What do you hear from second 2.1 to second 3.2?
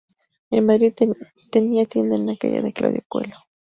en la calle Claudio